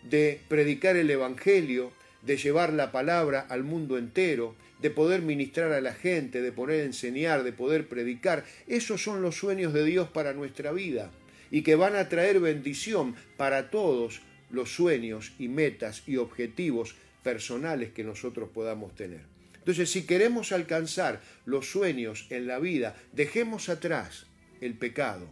de 0.02 0.38
predicar 0.46 0.96
el 0.96 1.10
Evangelio, 1.10 1.92
de 2.26 2.36
llevar 2.36 2.72
la 2.72 2.92
palabra 2.92 3.40
al 3.40 3.64
mundo 3.64 3.98
entero, 3.98 4.54
de 4.80 4.90
poder 4.90 5.22
ministrar 5.22 5.72
a 5.72 5.80
la 5.80 5.94
gente, 5.94 6.42
de 6.42 6.52
poder 6.52 6.84
enseñar, 6.84 7.42
de 7.42 7.52
poder 7.52 7.88
predicar. 7.88 8.44
Esos 8.66 9.02
son 9.02 9.22
los 9.22 9.36
sueños 9.36 9.72
de 9.72 9.84
Dios 9.84 10.08
para 10.08 10.32
nuestra 10.32 10.72
vida 10.72 11.10
y 11.50 11.62
que 11.62 11.74
van 11.74 11.96
a 11.96 12.08
traer 12.08 12.40
bendición 12.40 13.14
para 13.36 13.70
todos 13.70 14.20
los 14.50 14.74
sueños 14.74 15.32
y 15.38 15.48
metas 15.48 16.02
y 16.06 16.16
objetivos 16.16 16.96
personales 17.22 17.92
que 17.92 18.04
nosotros 18.04 18.48
podamos 18.52 18.94
tener. 18.94 19.22
Entonces, 19.54 19.90
si 19.90 20.04
queremos 20.04 20.52
alcanzar 20.52 21.22
los 21.46 21.70
sueños 21.70 22.26
en 22.30 22.46
la 22.46 22.58
vida, 22.58 22.96
dejemos 23.12 23.68
atrás 23.68 24.26
el 24.60 24.74
pecado, 24.74 25.26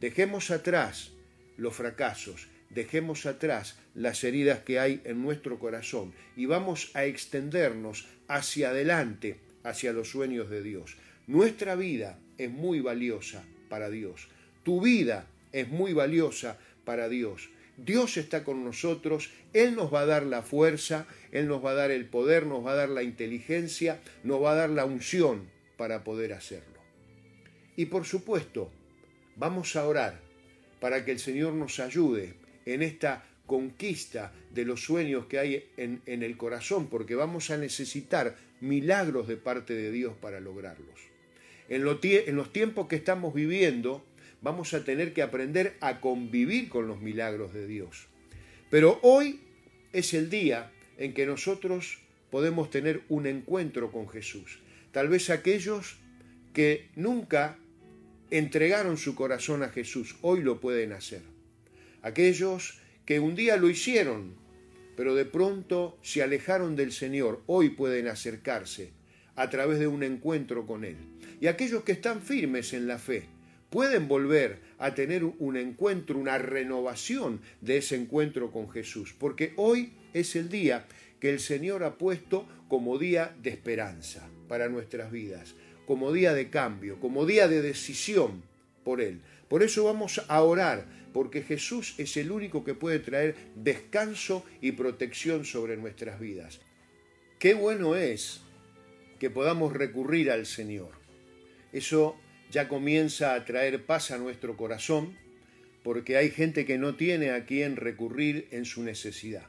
dejemos 0.00 0.50
atrás 0.50 1.12
los 1.56 1.74
fracasos, 1.74 2.48
dejemos 2.70 3.26
atrás 3.26 3.78
las 3.94 4.22
heridas 4.24 4.60
que 4.60 4.78
hay 4.78 5.00
en 5.04 5.22
nuestro 5.22 5.58
corazón 5.58 6.12
y 6.36 6.46
vamos 6.46 6.90
a 6.94 7.04
extendernos 7.04 8.06
hacia 8.28 8.70
adelante, 8.70 9.40
hacia 9.64 9.92
los 9.92 10.10
sueños 10.10 10.50
de 10.50 10.62
Dios. 10.62 10.96
Nuestra 11.26 11.74
vida 11.74 12.18
es 12.36 12.50
muy 12.50 12.80
valiosa 12.80 13.44
para 13.68 13.90
Dios. 13.90 14.28
Tu 14.62 14.80
vida 14.80 15.26
es 15.52 15.68
muy 15.68 15.92
valiosa 15.92 16.58
para 16.84 17.08
Dios. 17.08 17.50
Dios 17.76 18.16
está 18.16 18.42
con 18.42 18.64
nosotros, 18.64 19.30
Él 19.52 19.76
nos 19.76 19.94
va 19.94 20.00
a 20.00 20.06
dar 20.06 20.24
la 20.24 20.42
fuerza, 20.42 21.06
Él 21.30 21.46
nos 21.46 21.64
va 21.64 21.70
a 21.70 21.74
dar 21.74 21.90
el 21.92 22.06
poder, 22.06 22.44
nos 22.44 22.66
va 22.66 22.72
a 22.72 22.76
dar 22.76 22.88
la 22.88 23.04
inteligencia, 23.04 24.00
nos 24.24 24.42
va 24.42 24.52
a 24.52 24.56
dar 24.56 24.70
la 24.70 24.84
unción 24.84 25.48
para 25.76 26.02
poder 26.02 26.32
hacerlo. 26.32 26.80
Y 27.76 27.86
por 27.86 28.04
supuesto, 28.04 28.72
vamos 29.36 29.76
a 29.76 29.86
orar 29.86 30.20
para 30.80 31.04
que 31.04 31.12
el 31.12 31.20
Señor 31.20 31.52
nos 31.54 31.78
ayude 31.78 32.34
en 32.74 32.82
esta 32.82 33.24
conquista 33.46 34.32
de 34.52 34.66
los 34.66 34.84
sueños 34.84 35.26
que 35.26 35.38
hay 35.38 35.70
en, 35.78 36.02
el 36.06 36.36
corazón, 36.36 36.88
porque 36.88 37.14
vamos 37.14 37.50
a 37.50 37.56
necesitar 37.56 38.36
milagros 38.60 39.26
de 39.26 39.36
parte 39.36 39.74
de 39.74 39.90
Dios 39.90 40.14
para 40.20 40.38
lograrlos. 40.38 41.00
En, 41.70 41.82
los 41.82 42.52
tiempos 42.52 42.86
que 42.86 42.96
estamos 42.96 43.34
viviendo, 43.34 44.04
vamos 44.42 44.74
a 44.74 44.84
tener 44.84 45.14
que 45.14 45.22
aprender 45.22 45.76
a 45.80 46.00
convivir 46.00 46.68
con 46.68 46.88
los 46.88 47.00
milagros 47.00 47.54
de 47.54 47.66
Dios. 47.66 48.06
Pero 48.70 49.00
hoy 49.02 49.40
es 49.94 50.12
el 50.12 50.28
día 50.28 50.70
en 50.98 51.14
que 51.14 51.24
nosotros 51.24 52.00
podemos 52.30 52.70
tener 52.70 53.00
un 53.08 53.26
encuentro 53.26 53.90
con 53.90 54.10
Jesús. 54.10 54.60
Tal 54.92 55.08
vez 55.08 55.30
aquellos 55.30 55.96
que 56.52 56.88
nunca 56.96 57.56
entregaron 58.30 58.98
su 58.98 59.14
corazón 59.14 59.62
a 59.62 59.70
Jesús, 59.70 60.16
hoy 60.20 60.42
lo 60.42 60.60
pueden 60.60 60.92
hacer. 60.92 61.37
Aquellos 62.02 62.80
que 63.04 63.20
un 63.20 63.34
día 63.34 63.56
lo 63.56 63.68
hicieron, 63.68 64.34
pero 64.96 65.14
de 65.14 65.24
pronto 65.24 65.98
se 66.02 66.22
alejaron 66.22 66.76
del 66.76 66.92
Señor, 66.92 67.42
hoy 67.46 67.70
pueden 67.70 68.08
acercarse 68.08 68.90
a 69.34 69.48
través 69.50 69.78
de 69.78 69.86
un 69.86 70.02
encuentro 70.02 70.66
con 70.66 70.84
Él. 70.84 70.96
Y 71.40 71.46
aquellos 71.46 71.84
que 71.84 71.92
están 71.92 72.22
firmes 72.22 72.72
en 72.72 72.86
la 72.86 72.98
fe, 72.98 73.26
pueden 73.70 74.08
volver 74.08 74.60
a 74.78 74.94
tener 74.94 75.24
un 75.24 75.56
encuentro, 75.56 76.18
una 76.18 76.38
renovación 76.38 77.40
de 77.60 77.78
ese 77.78 77.96
encuentro 77.96 78.50
con 78.50 78.70
Jesús, 78.70 79.14
porque 79.18 79.52
hoy 79.56 79.92
es 80.14 80.36
el 80.36 80.48
día 80.48 80.86
que 81.20 81.30
el 81.30 81.40
Señor 81.40 81.84
ha 81.84 81.98
puesto 81.98 82.48
como 82.68 82.98
día 82.98 83.34
de 83.42 83.50
esperanza 83.50 84.28
para 84.48 84.68
nuestras 84.68 85.10
vidas, 85.10 85.54
como 85.86 86.12
día 86.12 86.32
de 86.34 86.48
cambio, 86.50 86.98
como 87.00 87.26
día 87.26 87.48
de 87.48 87.62
decisión 87.62 88.42
por 88.84 89.00
Él. 89.00 89.20
Por 89.48 89.62
eso 89.62 89.84
vamos 89.84 90.22
a 90.28 90.42
orar, 90.42 90.86
porque 91.12 91.42
Jesús 91.42 91.94
es 91.98 92.16
el 92.16 92.30
único 92.30 92.64
que 92.64 92.74
puede 92.74 92.98
traer 92.98 93.34
descanso 93.54 94.44
y 94.60 94.72
protección 94.72 95.44
sobre 95.44 95.76
nuestras 95.76 96.20
vidas. 96.20 96.60
Qué 97.38 97.54
bueno 97.54 97.96
es 97.96 98.42
que 99.18 99.30
podamos 99.30 99.72
recurrir 99.72 100.30
al 100.30 100.46
Señor. 100.46 100.90
Eso 101.72 102.16
ya 102.50 102.68
comienza 102.68 103.34
a 103.34 103.44
traer 103.44 103.84
paz 103.84 104.10
a 104.10 104.18
nuestro 104.18 104.56
corazón, 104.56 105.16
porque 105.82 106.16
hay 106.16 106.30
gente 106.30 106.64
que 106.64 106.78
no 106.78 106.96
tiene 106.96 107.30
a 107.30 107.46
quien 107.46 107.76
recurrir 107.76 108.48
en 108.50 108.64
su 108.64 108.82
necesidad. 108.82 109.46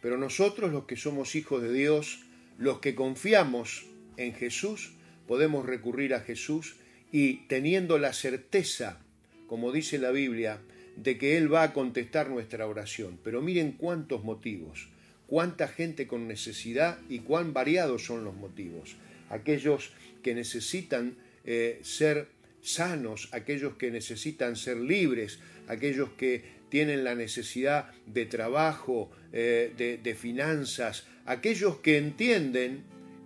Pero 0.00 0.18
nosotros, 0.18 0.72
los 0.72 0.84
que 0.84 0.96
somos 0.96 1.34
hijos 1.36 1.62
de 1.62 1.72
Dios, 1.72 2.24
los 2.58 2.80
que 2.80 2.94
confiamos 2.94 3.86
en 4.16 4.34
Jesús, 4.34 4.94
podemos 5.26 5.64
recurrir 5.64 6.14
a 6.14 6.20
Jesús 6.20 6.76
y 7.12 7.46
teniendo 7.46 7.98
la 7.98 8.14
certeza, 8.14 8.98
como 9.46 9.70
dice 9.70 9.98
la 9.98 10.10
Biblia, 10.10 10.60
de 10.96 11.18
que 11.18 11.36
Él 11.36 11.52
va 11.52 11.62
a 11.62 11.72
contestar 11.72 12.30
nuestra 12.30 12.66
oración. 12.66 13.18
Pero 13.22 13.42
miren 13.42 13.72
cuántos 13.72 14.24
motivos, 14.24 14.88
cuánta 15.26 15.68
gente 15.68 16.06
con 16.06 16.26
necesidad 16.26 16.98
y 17.08 17.20
cuán 17.20 17.52
variados 17.52 18.04
son 18.04 18.24
los 18.24 18.34
motivos. 18.34 18.96
Aquellos 19.28 19.92
que 20.22 20.34
necesitan 20.34 21.16
eh, 21.44 21.80
ser 21.82 22.28
sanos, 22.62 23.28
aquellos 23.32 23.74
que 23.74 23.90
necesitan 23.90 24.56
ser 24.56 24.78
libres, 24.78 25.38
aquellos 25.68 26.10
que 26.10 26.62
tienen 26.70 27.04
la 27.04 27.14
necesidad 27.14 27.90
de 28.06 28.24
trabajo, 28.24 29.10
eh, 29.32 29.72
de, 29.76 29.98
de 29.98 30.14
finanzas, 30.14 31.06
aquellos 31.26 31.78
que 31.78 31.98
entienden, 31.98 32.84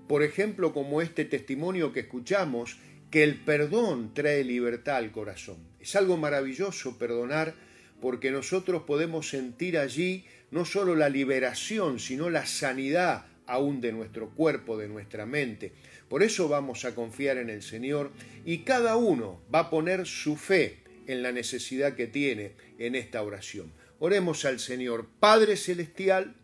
por 0.08 0.22
ejemplo, 0.22 0.72
como 0.72 1.02
este 1.02 1.24
testimonio 1.24 1.92
que 1.92 2.00
escuchamos, 2.00 2.78
que 3.10 3.22
el 3.22 3.36
perdón 3.36 4.12
trae 4.14 4.44
libertad 4.44 4.96
al 4.96 5.12
corazón. 5.12 5.56
Es 5.80 5.96
algo 5.96 6.16
maravilloso 6.16 6.98
perdonar 6.98 7.54
porque 8.00 8.30
nosotros 8.30 8.82
podemos 8.82 9.28
sentir 9.28 9.78
allí 9.78 10.24
no 10.50 10.64
solo 10.64 10.94
la 10.94 11.08
liberación, 11.08 11.98
sino 11.98 12.30
la 12.30 12.46
sanidad 12.46 13.26
aún 13.46 13.80
de 13.80 13.92
nuestro 13.92 14.30
cuerpo, 14.30 14.76
de 14.76 14.88
nuestra 14.88 15.26
mente. 15.26 15.72
Por 16.08 16.22
eso 16.22 16.48
vamos 16.48 16.84
a 16.84 16.94
confiar 16.94 17.38
en 17.38 17.50
el 17.50 17.62
Señor 17.62 18.10
y 18.44 18.58
cada 18.58 18.96
uno 18.96 19.40
va 19.54 19.60
a 19.60 19.70
poner 19.70 20.06
su 20.06 20.36
fe 20.36 20.78
en 21.06 21.22
la 21.22 21.32
necesidad 21.32 21.94
que 21.94 22.06
tiene 22.06 22.52
en 22.78 22.94
esta 22.94 23.22
oración. 23.22 23.72
Oremos 23.98 24.44
al 24.44 24.60
Señor. 24.60 25.06
Padre 25.20 25.56
Celestial, 25.56 26.34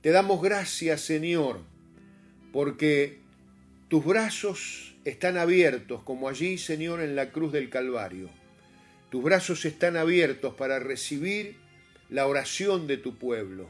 te 0.00 0.10
damos 0.10 0.42
gracias, 0.42 1.02
Señor, 1.02 1.60
porque 2.52 3.18
tus 3.88 4.04
brazos 4.04 4.93
están 5.04 5.36
abiertos, 5.36 6.02
como 6.02 6.28
allí, 6.28 6.56
Señor, 6.56 7.02
en 7.02 7.14
la 7.14 7.30
cruz 7.30 7.52
del 7.52 7.68
Calvario. 7.68 8.30
Tus 9.10 9.22
brazos 9.22 9.64
están 9.66 9.96
abiertos 9.96 10.54
para 10.54 10.78
recibir 10.78 11.56
la 12.08 12.26
oración 12.26 12.86
de 12.86 12.96
tu 12.96 13.18
pueblo. 13.18 13.68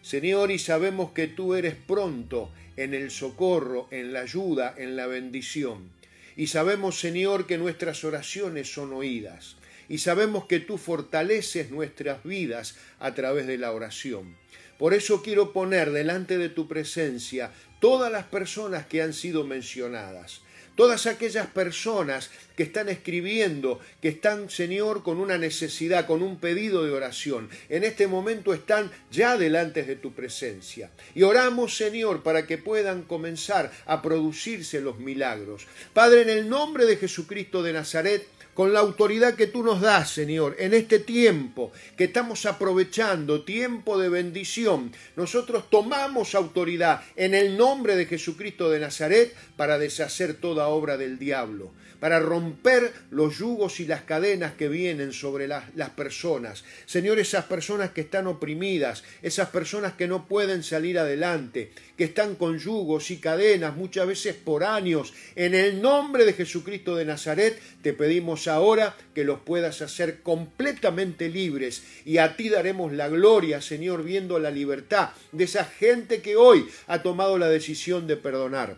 Señor, 0.00 0.52
y 0.52 0.60
sabemos 0.60 1.10
que 1.10 1.26
tú 1.26 1.54
eres 1.54 1.74
pronto 1.74 2.52
en 2.76 2.94
el 2.94 3.10
socorro, 3.10 3.88
en 3.90 4.12
la 4.12 4.20
ayuda, 4.20 4.74
en 4.78 4.94
la 4.94 5.08
bendición. 5.08 5.90
Y 6.36 6.46
sabemos, 6.46 7.00
Señor, 7.00 7.46
que 7.46 7.58
nuestras 7.58 8.04
oraciones 8.04 8.72
son 8.72 8.92
oídas. 8.92 9.56
Y 9.88 9.98
sabemos 9.98 10.46
que 10.46 10.60
tú 10.60 10.78
fortaleces 10.78 11.70
nuestras 11.70 12.22
vidas 12.22 12.76
a 13.00 13.14
través 13.14 13.46
de 13.48 13.58
la 13.58 13.72
oración. 13.72 14.36
Por 14.78 14.94
eso 14.94 15.22
quiero 15.22 15.52
poner 15.52 15.90
delante 15.90 16.38
de 16.38 16.48
tu 16.48 16.68
presencia 16.68 17.50
todas 17.80 18.12
las 18.12 18.24
personas 18.24 18.86
que 18.86 19.02
han 19.02 19.12
sido 19.12 19.44
mencionadas 19.44 20.42
todas 20.76 21.06
aquellas 21.06 21.48
personas 21.48 22.30
que 22.54 22.62
están 22.62 22.88
escribiendo, 22.88 23.80
que 24.00 24.08
están, 24.08 24.48
Señor, 24.48 25.02
con 25.02 25.18
una 25.18 25.38
necesidad, 25.38 26.06
con 26.06 26.22
un 26.22 26.38
pedido 26.38 26.84
de 26.84 26.92
oración, 26.92 27.50
en 27.68 27.84
este 27.84 28.06
momento 28.06 28.54
están 28.54 28.90
ya 29.10 29.36
delante 29.36 29.82
de 29.82 29.96
tu 29.96 30.12
presencia. 30.12 30.90
Y 31.14 31.22
oramos, 31.22 31.76
Señor, 31.76 32.22
para 32.22 32.46
que 32.46 32.58
puedan 32.58 33.02
comenzar 33.02 33.72
a 33.86 34.00
producirse 34.02 34.80
los 34.80 34.98
milagros. 34.98 35.66
Padre, 35.92 36.22
en 36.22 36.30
el 36.30 36.48
nombre 36.48 36.86
de 36.86 36.96
Jesucristo 36.96 37.62
de 37.62 37.72
Nazaret, 37.72 38.26
con 38.56 38.72
la 38.72 38.80
autoridad 38.80 39.34
que 39.34 39.46
tú 39.46 39.62
nos 39.62 39.82
das, 39.82 40.10
Señor, 40.10 40.56
en 40.58 40.72
este 40.72 40.98
tiempo 40.98 41.72
que 41.94 42.04
estamos 42.04 42.46
aprovechando, 42.46 43.44
tiempo 43.44 43.98
de 43.98 44.08
bendición. 44.08 44.92
Nosotros 45.14 45.68
tomamos 45.68 46.34
autoridad 46.34 47.02
en 47.16 47.34
el 47.34 47.58
nombre 47.58 47.96
de 47.96 48.06
Jesucristo 48.06 48.70
de 48.70 48.80
Nazaret 48.80 49.36
para 49.58 49.78
deshacer 49.78 50.32
toda 50.32 50.68
obra 50.68 50.96
del 50.96 51.18
diablo 51.18 51.70
para 52.00 52.20
romper 52.20 52.92
los 53.10 53.38
yugos 53.38 53.80
y 53.80 53.86
las 53.86 54.02
cadenas 54.02 54.52
que 54.54 54.68
vienen 54.68 55.12
sobre 55.12 55.48
las, 55.48 55.74
las, 55.74 55.90
personas. 55.90 56.64
Señor, 56.84 57.18
esas 57.18 57.46
personas 57.46 57.90
que 57.90 58.02
están 58.02 58.26
oprimidas, 58.26 59.02
esas 59.22 59.48
personas 59.48 59.94
que 59.94 60.06
no 60.06 60.28
pueden 60.28 60.62
salir 60.62 60.98
adelante, 60.98 61.72
que 61.96 62.04
están 62.04 62.34
con 62.34 62.58
yugos 62.58 63.10
y 63.10 63.16
cadenas 63.18 63.76
muchas 63.76 64.06
veces 64.06 64.34
por 64.34 64.64
años, 64.64 65.14
en 65.36 65.54
el 65.54 65.82
nombre 65.82 66.24
de 66.24 66.32
Jesucristo 66.32 66.96
de 66.96 67.04
Nazaret, 67.04 67.60
te 67.82 67.92
pedimos 67.92 68.48
ahora 68.48 68.96
que 69.14 69.22
los 69.22 69.40
puedas 69.40 69.82
hacer 69.82 70.22
completamente 70.22 71.28
libres 71.28 71.82
y 72.06 72.18
a 72.18 72.36
ti 72.36 72.48
daremos 72.48 72.92
la 72.94 73.08
gloria, 73.08 73.60
Señor, 73.60 74.02
viendo 74.02 74.38
la 74.38 74.50
libertad 74.50 75.10
de 75.32 75.44
esa 75.44 75.66
gente 75.66 76.22
que 76.22 76.36
hoy 76.36 76.66
ha 76.86 77.02
tomado 77.02 77.36
la 77.36 77.48
decisión 77.48 78.06
de 78.06 78.16
perdonar. 78.16 78.76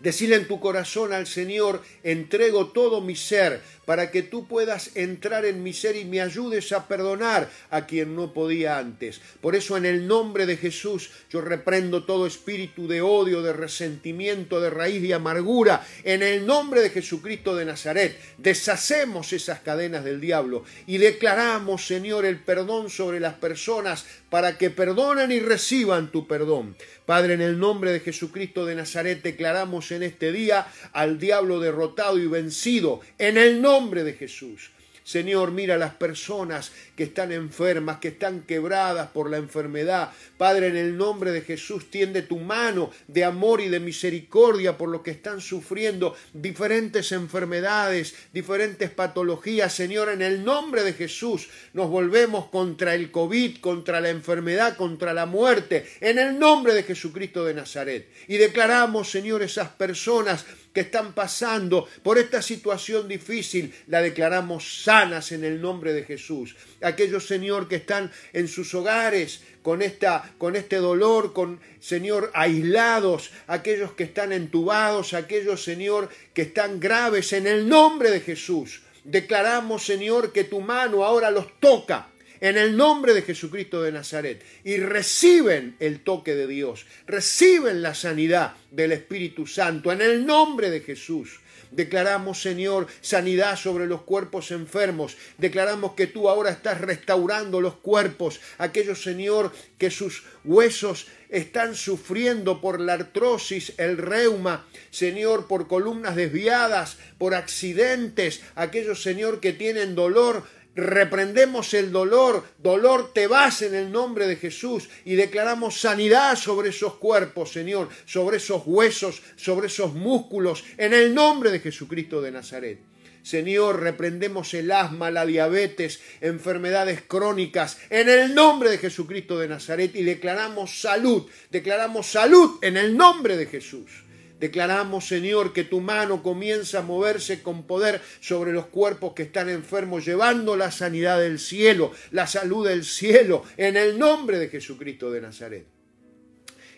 Decirle 0.00 0.36
en 0.36 0.48
tu 0.48 0.58
corazón 0.58 1.12
al 1.12 1.28
Señor, 1.28 1.80
entrego 2.02 2.68
todo 2.68 3.00
mi 3.02 3.14
ser 3.14 3.60
para 3.84 4.10
que 4.10 4.22
tú 4.22 4.46
puedas 4.46 4.96
entrar 4.96 5.44
en 5.44 5.62
mi 5.62 5.72
ser 5.72 5.96
y 5.96 6.04
me 6.04 6.20
ayudes 6.20 6.72
a 6.72 6.86
perdonar 6.86 7.50
a 7.70 7.86
quien 7.86 8.14
no 8.14 8.32
podía 8.32 8.78
antes. 8.78 9.20
Por 9.40 9.56
eso 9.56 9.76
en 9.76 9.86
el 9.86 10.06
nombre 10.06 10.46
de 10.46 10.56
Jesús 10.56 11.10
yo 11.30 11.40
reprendo 11.40 12.04
todo 12.04 12.26
espíritu 12.26 12.86
de 12.88 13.02
odio, 13.02 13.42
de 13.42 13.52
resentimiento, 13.52 14.60
de 14.60 14.70
raíz 14.70 15.02
de 15.02 15.14
amargura. 15.14 15.86
En 16.04 16.22
el 16.22 16.46
nombre 16.46 16.80
de 16.80 16.90
Jesucristo 16.90 17.56
de 17.56 17.64
Nazaret 17.64 18.18
deshacemos 18.38 19.32
esas 19.32 19.60
cadenas 19.60 20.04
del 20.04 20.20
diablo 20.20 20.64
y 20.86 20.98
declaramos, 20.98 21.86
Señor, 21.86 22.24
el 22.24 22.38
perdón 22.38 22.90
sobre 22.90 23.20
las 23.20 23.34
personas 23.34 24.06
para 24.30 24.56
que 24.58 24.70
perdonen 24.70 25.32
y 25.32 25.40
reciban 25.40 26.10
tu 26.10 26.26
perdón. 26.26 26.76
Padre, 27.04 27.34
en 27.34 27.42
el 27.42 27.58
nombre 27.58 27.92
de 27.92 28.00
Jesucristo 28.00 28.64
de 28.64 28.74
Nazaret 28.74 29.22
declaramos 29.22 29.90
en 29.90 30.02
este 30.02 30.32
día 30.32 30.66
al 30.92 31.18
diablo 31.18 31.60
derrotado 31.60 32.18
y 32.18 32.26
vencido. 32.26 33.00
En 33.18 33.36
el 33.36 33.60
de 33.80 34.12
Jesús. 34.12 34.70
Señor, 35.02 35.50
mira 35.50 35.78
las 35.78 35.94
personas 35.94 36.72
que 36.94 37.04
están 37.04 37.32
enfermas, 37.32 37.98
que 37.98 38.08
están 38.08 38.42
quebradas 38.42 39.08
por 39.08 39.30
la 39.30 39.38
enfermedad. 39.38 40.12
Padre, 40.36 40.68
en 40.68 40.76
el 40.76 40.96
nombre 40.96 41.32
de 41.32 41.40
Jesús, 41.40 41.90
tiende 41.90 42.22
tu 42.22 42.38
mano 42.38 42.90
de 43.08 43.24
amor 43.24 43.60
y 43.60 43.68
de 43.68 43.80
misericordia 43.80 44.76
por 44.76 44.90
los 44.90 45.00
que 45.00 45.10
están 45.10 45.40
sufriendo 45.40 46.14
diferentes 46.34 47.10
enfermedades, 47.12 48.14
diferentes 48.32 48.90
patologías. 48.90 49.72
Señor, 49.72 50.10
en 50.10 50.22
el 50.22 50.44
nombre 50.44 50.84
de 50.84 50.92
Jesús, 50.92 51.48
nos 51.72 51.88
volvemos 51.88 52.46
contra 52.50 52.94
el 52.94 53.10
COVID, 53.10 53.58
contra 53.58 54.00
la 54.00 54.10
enfermedad, 54.10 54.76
contra 54.76 55.14
la 55.14 55.26
muerte, 55.26 55.86
en 56.00 56.18
el 56.18 56.38
nombre 56.38 56.74
de 56.74 56.84
Jesucristo 56.84 57.44
de 57.44 57.54
Nazaret. 57.54 58.08
Y 58.28 58.36
declaramos, 58.36 59.10
Señor, 59.10 59.42
esas 59.42 59.70
personas 59.70 60.44
que 60.72 60.80
están 60.80 61.14
pasando 61.14 61.88
por 62.02 62.18
esta 62.18 62.42
situación 62.42 63.08
difícil, 63.08 63.74
la 63.86 64.00
declaramos 64.00 64.82
sanas 64.84 65.32
en 65.32 65.44
el 65.44 65.60
nombre 65.60 65.92
de 65.92 66.04
Jesús. 66.04 66.56
Aquellos, 66.80 67.26
Señor, 67.26 67.68
que 67.68 67.76
están 67.76 68.10
en 68.32 68.48
sus 68.48 68.74
hogares 68.74 69.42
con, 69.62 69.82
esta, 69.82 70.34
con 70.38 70.56
este 70.56 70.76
dolor, 70.76 71.32
con, 71.32 71.60
Señor, 71.80 72.30
aislados, 72.34 73.30
aquellos 73.46 73.92
que 73.92 74.04
están 74.04 74.32
entubados, 74.32 75.14
aquellos, 75.14 75.62
Señor, 75.62 76.08
que 76.34 76.42
están 76.42 76.80
graves, 76.80 77.32
en 77.32 77.46
el 77.46 77.68
nombre 77.68 78.10
de 78.10 78.20
Jesús. 78.20 78.82
Declaramos, 79.04 79.84
Señor, 79.84 80.32
que 80.32 80.44
tu 80.44 80.60
mano 80.60 81.04
ahora 81.04 81.30
los 81.30 81.58
toca 81.58 82.11
en 82.42 82.58
el 82.58 82.76
nombre 82.76 83.14
de 83.14 83.22
Jesucristo 83.22 83.82
de 83.82 83.92
Nazaret 83.92 84.44
y 84.64 84.76
reciben 84.78 85.76
el 85.78 86.00
toque 86.00 86.34
de 86.34 86.48
Dios, 86.48 86.86
reciben 87.06 87.82
la 87.82 87.94
sanidad 87.94 88.54
del 88.72 88.90
Espíritu 88.90 89.46
Santo 89.46 89.92
en 89.92 90.02
el 90.02 90.26
nombre 90.26 90.68
de 90.68 90.80
Jesús. 90.80 91.38
Declaramos, 91.70 92.42
Señor, 92.42 92.86
sanidad 93.00 93.56
sobre 93.56 93.86
los 93.86 94.02
cuerpos 94.02 94.50
enfermos. 94.50 95.16
Declaramos 95.38 95.92
que 95.92 96.06
tú 96.06 96.28
ahora 96.28 96.50
estás 96.50 96.82
restaurando 96.82 97.62
los 97.62 97.76
cuerpos. 97.76 98.40
Aquellos, 98.58 99.02
Señor, 99.02 99.52
que 99.78 99.90
sus 99.90 100.24
huesos 100.44 101.06
están 101.30 101.74
sufriendo 101.74 102.60
por 102.60 102.78
la 102.78 102.92
artrosis, 102.92 103.72
el 103.78 103.96
reuma, 103.96 104.66
Señor, 104.90 105.46
por 105.46 105.66
columnas 105.66 106.14
desviadas, 106.14 106.98
por 107.16 107.34
accidentes. 107.34 108.42
Aquellos, 108.54 109.02
Señor, 109.02 109.40
que 109.40 109.54
tienen 109.54 109.94
dolor 109.94 110.44
reprendemos 110.74 111.74
el 111.74 111.92
dolor, 111.92 112.44
dolor 112.58 113.12
te 113.12 113.26
vas 113.26 113.62
en 113.62 113.74
el 113.74 113.92
nombre 113.92 114.26
de 114.26 114.36
Jesús 114.36 114.88
y 115.04 115.14
declaramos 115.14 115.80
sanidad 115.80 116.36
sobre 116.36 116.70
esos 116.70 116.94
cuerpos, 116.94 117.52
Señor, 117.52 117.88
sobre 118.06 118.38
esos 118.38 118.62
huesos, 118.66 119.22
sobre 119.36 119.66
esos 119.66 119.94
músculos, 119.94 120.64
en 120.78 120.94
el 120.94 121.14
nombre 121.14 121.50
de 121.50 121.60
Jesucristo 121.60 122.22
de 122.22 122.32
Nazaret. 122.32 122.78
Señor, 123.22 123.80
reprendemos 123.80 124.52
el 124.52 124.72
asma, 124.72 125.10
la 125.12 125.24
diabetes, 125.24 126.00
enfermedades 126.20 127.02
crónicas, 127.06 127.78
en 127.88 128.08
el 128.08 128.34
nombre 128.34 128.68
de 128.70 128.78
Jesucristo 128.78 129.38
de 129.38 129.46
Nazaret 129.46 129.94
y 129.94 130.02
declaramos 130.02 130.80
salud, 130.80 131.28
declaramos 131.50 132.08
salud 132.08 132.58
en 132.62 132.76
el 132.76 132.96
nombre 132.96 133.36
de 133.36 133.46
Jesús. 133.46 134.01
Declaramos, 134.42 135.06
Señor, 135.06 135.52
que 135.52 135.62
tu 135.62 135.80
mano 135.80 136.20
comienza 136.20 136.80
a 136.80 136.82
moverse 136.82 137.44
con 137.44 137.62
poder 137.62 138.00
sobre 138.18 138.52
los 138.52 138.66
cuerpos 138.66 139.12
que 139.12 139.22
están 139.22 139.48
enfermos, 139.48 140.04
llevando 140.04 140.56
la 140.56 140.72
sanidad 140.72 141.20
del 141.20 141.38
cielo, 141.38 141.92
la 142.10 142.26
salud 142.26 142.66
del 142.66 142.84
cielo, 142.84 143.44
en 143.56 143.76
el 143.76 143.96
nombre 143.96 144.40
de 144.40 144.48
Jesucristo 144.48 145.12
de 145.12 145.20
Nazaret. 145.20 145.66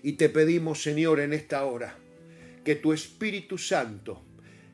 Y 0.03 0.13
te 0.13 0.29
pedimos, 0.29 0.83
Señor, 0.83 1.21
en 1.21 1.33
esta 1.33 1.65
hora, 1.65 1.97
que 2.63 2.75
tu 2.75 2.93
Espíritu 2.93 3.57
Santo, 3.57 4.23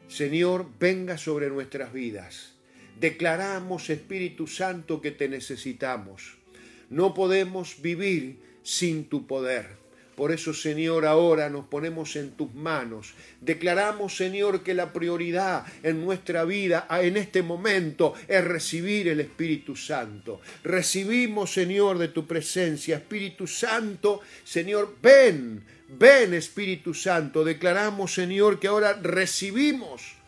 Señor, 0.08 0.66
venga 0.80 1.16
sobre 1.16 1.48
nuestras 1.48 1.92
vidas. 1.92 2.54
Declaramos, 2.98 3.88
Espíritu 3.88 4.48
Santo, 4.48 5.00
que 5.00 5.12
te 5.12 5.28
necesitamos. 5.28 6.38
No 6.88 7.14
podemos 7.14 7.80
vivir 7.80 8.40
sin 8.64 9.04
tu 9.04 9.28
poder. 9.28 9.78
Por 10.20 10.32
eso, 10.32 10.52
Señor, 10.52 11.06
ahora 11.06 11.48
nos 11.48 11.64
ponemos 11.64 12.14
en 12.14 12.32
tus 12.32 12.52
manos. 12.52 13.14
Declaramos, 13.40 14.14
Señor, 14.14 14.62
que 14.62 14.74
la 14.74 14.92
prioridad 14.92 15.64
en 15.82 16.04
nuestra 16.04 16.44
vida 16.44 16.86
en 16.90 17.16
este 17.16 17.42
momento 17.42 18.12
es 18.28 18.44
recibir 18.44 19.08
el 19.08 19.20
Espíritu 19.20 19.74
Santo. 19.74 20.42
Recibimos, 20.62 21.54
Señor, 21.54 21.96
de 21.96 22.08
tu 22.08 22.26
presencia. 22.26 22.96
Espíritu 22.96 23.46
Santo, 23.46 24.20
Señor, 24.44 24.94
ven, 25.00 25.64
ven 25.88 26.34
Espíritu 26.34 26.92
Santo. 26.92 27.42
Declaramos, 27.42 28.12
Señor, 28.12 28.60
que 28.60 28.68
ahora 28.68 28.92
recibimos 29.00 30.19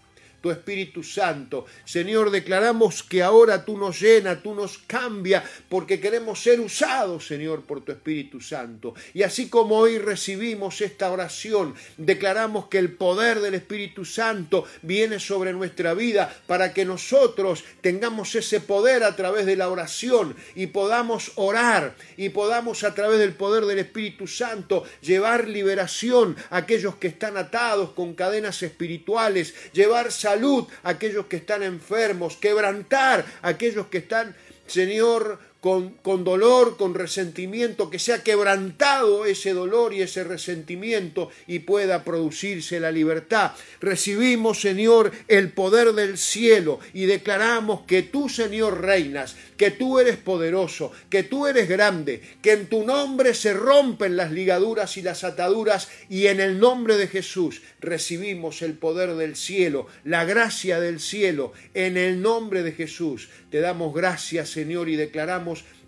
tu 0.42 0.50
Espíritu 0.50 1.02
Santo. 1.05 1.64
Señor, 1.85 2.31
declaramos 2.31 3.02
que 3.05 3.22
ahora 3.22 3.64
tú 3.64 3.78
nos 3.78 4.00
llena, 4.00 4.42
tú 4.42 4.55
nos 4.55 4.76
cambia, 4.78 5.42
porque 5.68 6.00
queremos 6.00 6.42
ser 6.42 6.61
usados, 6.61 7.26
Señor, 7.26 7.62
por 7.62 7.83
tu 7.83 7.92
Espíritu 7.92 8.40
Santo. 8.40 8.94
Y 9.14 9.22
así 9.22 9.48
como 9.48 9.76
hoy 9.78 9.98
recibimos 9.98 10.81
esta 10.81 11.11
oración, 11.12 11.74
declaramos 11.96 12.66
que 12.66 12.78
el 12.78 12.92
poder 12.92 13.40
del 13.40 13.55
Espíritu 13.55 14.05
Santo 14.05 14.64
viene 14.83 15.20
sobre 15.20 15.52
nuestra 15.52 15.94
vida 15.94 16.35
para 16.48 16.74
que 16.74 16.85
nosotros 16.85 17.64
tengamos 17.81 18.35
ese 18.35 18.61
poder 18.61 19.05
a 19.05 19.14
través 19.14 19.46
de 19.46 19.57
la 19.57 19.68
oración 19.68 20.35
y 20.57 20.66
podamos 20.66 21.33
orar 21.37 21.94
y 22.16 22.31
podamos 22.31 22.83
a 22.83 22.94
través 22.94 23.20
del 23.20 23.35
poder 23.35 23.64
del 23.66 23.78
Espíritu 23.78 24.26
Santo 24.26 24.85
llevar 25.00 25.46
liberación 25.46 26.37
a 26.50 26.59
aquellos 26.59 26.96
que 26.96 27.07
están 27.07 27.37
atados 27.37 27.90
con 27.90 28.14
cadenas 28.14 28.61
espirituales, 28.64 29.55
llevar 29.72 30.11
salud 30.11 30.32
salud 30.33 30.66
a 30.83 30.90
aquellos 30.90 31.27
que 31.27 31.37
están 31.37 31.62
enfermos, 31.62 32.37
quebrantar 32.37 33.25
a 33.42 33.49
aquellos 33.49 33.87
que 33.88 33.99
están, 33.99 34.35
Señor, 34.66 35.38
con, 35.62 36.25
dolor, 36.25 36.77
con 36.77 36.92
resentimiento, 36.92 37.88
que 37.88 38.01
sea 38.01 38.25
quebrantado 38.25 39.27
ese 39.27 39.53
dolor 39.53 39.94
y 39.94 40.03
ese 40.03 40.25
resentimiento 40.25 41.31
y 41.46 41.61
pueda 41.61 42.03
producirse 42.03 42.81
la 42.81 42.90
libertad. 42.90 43.53
Recibimos, 43.81 44.61
Señor, 44.61 45.12
el 45.29 45.53
poder 45.53 45.92
del 45.92 46.18
cielo 46.18 46.81
y 46.92 47.07
declaramos 47.07 47.83
que 47.83 48.03
tú, 48.03 48.29
Señor, 48.29 48.81
reinas, 48.81 49.37
que 49.57 49.70
tú 49.70 50.01
eres 50.01 50.16
poderoso, 50.16 50.90
que 51.09 51.22
tú 51.22 51.46
eres 51.46 51.68
grande, 51.68 52.20
que 52.42 52.51
en 52.51 52.66
tu 52.66 52.85
nombre 52.85 53.33
se 53.33 53.53
rompen 53.53 54.16
las 54.16 54.33
ligaduras 54.33 54.96
y 54.96 55.03
las 55.03 55.22
ataduras 55.22 55.88
y 56.09 56.27
en 56.27 56.40
el 56.40 56.59
nombre 56.59 56.96
de 56.96 57.07
Jesús 57.07 57.62
recibimos 57.81 58.62
el 58.62 58.75
poder 58.75 59.14
del 59.14 59.37
cielo, 59.37 59.87
la 60.03 60.25
gracia 60.25 60.81
del 60.81 60.98
cielo, 60.98 61.53
en 61.75 61.96
el 61.96 62.20
nombre 62.20 62.64
de 62.64 62.72
Jesús. 62.72 63.29
Te 63.53 63.61
damos 63.61 63.94
gracias, 63.94 64.48
Señor, 64.48 64.88
y 64.88 64.96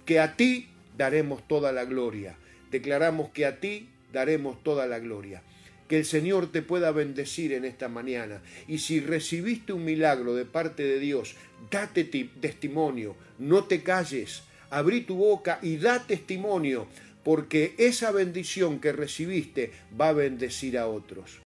que 0.05 0.21
a 0.21 0.37
ti 0.37 0.69
daremos 0.97 1.47
toda 1.47 1.73
la 1.73 1.85
gloria. 1.85 2.37
Declaramos 2.71 3.31
que 3.31 3.47
a 3.47 3.61
ti 3.61 3.89
daremos 4.13 4.63
toda 4.63 4.87
la 4.87 4.99
gloria. 4.99 5.43
Que 5.89 5.99
el 5.99 6.05
Señor 6.05 6.51
te 6.51 6.63
pueda 6.63 6.93
bendecir 6.93 7.53
en 7.53 7.65
esta 7.65 7.89
mañana. 7.89 8.43
Y 8.69 8.79
si 8.79 9.01
recibiste 9.01 9.73
un 9.73 9.85
milagro 9.85 10.35
de 10.35 10.45
parte 10.45 10.83
de 10.83 10.99
Dios, 10.99 11.37
date 11.71 12.05
testimonio, 12.05 13.17
no 13.39 13.65
te 13.65 13.83
calles, 13.83 14.43
abrí 14.71 15.03
tu 15.03 15.17
boca 15.17 15.59
y 15.63 15.77
da 15.77 16.07
testimonio, 16.07 16.87
porque 17.23 17.75
esa 17.79 18.13
bendición 18.13 18.81
que 18.81 18.93
recibiste 18.93 19.73
va 19.99 20.09
a 20.09 20.13
bendecir 20.15 20.79
a 20.79 20.87
otros. 20.87 21.41